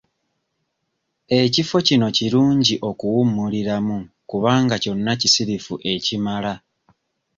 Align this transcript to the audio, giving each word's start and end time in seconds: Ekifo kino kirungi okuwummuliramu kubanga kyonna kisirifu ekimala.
Ekifo 1.41 1.77
kino 1.87 2.07
kirungi 2.17 2.75
okuwummuliramu 2.89 3.97
kubanga 4.29 4.75
kyonna 4.83 5.11
kisirifu 5.21 5.73
ekimala. 5.93 6.53